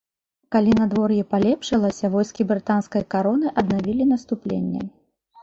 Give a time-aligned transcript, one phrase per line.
[0.53, 4.81] Калі надвор'е палепшылася, войскі брытанскай кароны аднавілі наступленне.